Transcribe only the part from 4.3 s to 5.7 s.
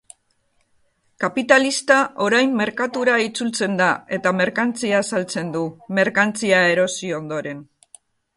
merkantzia saltzen du,